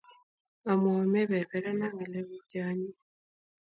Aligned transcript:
Amwaun 0.71 1.07
meperperana 1.13 1.85
ng'alekuk 1.91 2.43
che 2.49 2.59
anyiny 2.69 2.99